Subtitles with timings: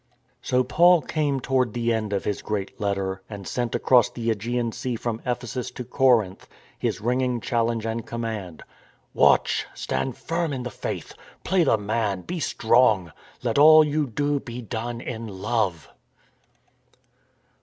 [0.41, 4.73] So Paul came toward the end of his great letter, and sent across the ^gean
[4.73, 6.47] Sea from Ephesus to Corinth
[6.79, 8.63] his ringing challenge and command."
[9.13, 13.11] Watch, stand firm in the faith, play the man, be strong!
[13.43, 15.87] Let all you do be done in love."